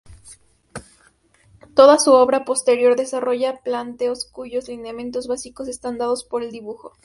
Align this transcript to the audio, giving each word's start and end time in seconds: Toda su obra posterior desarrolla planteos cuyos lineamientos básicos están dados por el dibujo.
Toda 1.75 1.99
su 1.99 2.13
obra 2.13 2.43
posterior 2.43 2.95
desarrolla 2.95 3.61
planteos 3.63 4.25
cuyos 4.25 4.67
lineamientos 4.67 5.27
básicos 5.27 5.67
están 5.67 5.99
dados 5.99 6.25
por 6.25 6.41
el 6.41 6.49
dibujo. 6.49 6.93